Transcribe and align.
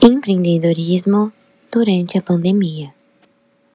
Empreendedorismo 0.00 1.32
durante 1.72 2.18
a 2.18 2.22
pandemia. 2.22 2.94